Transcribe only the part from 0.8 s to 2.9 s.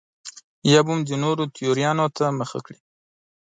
به هم د نورو تیوریانو ته مخه کړي.